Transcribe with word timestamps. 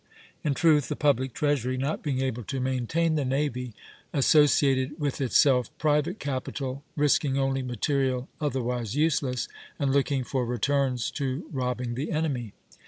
In 0.43 0.55
truth, 0.55 0.87
the 0.89 0.95
public 0.95 1.31
treasury, 1.31 1.77
not 1.77 2.01
being 2.01 2.21
able 2.21 2.43
to 2.45 2.59
maintain 2.59 3.13
the 3.13 3.23
navy, 3.23 3.75
associated 4.13 4.99
with 4.99 5.21
itself 5.21 5.69
private 5.77 6.17
capital, 6.17 6.83
risking 6.95 7.37
only 7.37 7.61
material 7.61 8.27
otherwise 8.39 8.95
useless, 8.95 9.47
and 9.77 9.91
looking 9.91 10.23
for 10.23 10.43
returns 10.43 11.11
to 11.11 11.47
robbing 11.53 11.93
the 11.93 12.09
enemy. 12.11 12.53